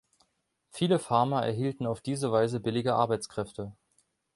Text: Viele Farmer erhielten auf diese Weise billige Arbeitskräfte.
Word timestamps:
Viele 0.71 0.97
Farmer 0.97 1.43
erhielten 1.45 1.85
auf 1.85 2.01
diese 2.01 2.31
Weise 2.31 2.59
billige 2.59 2.95
Arbeitskräfte. 2.95 3.71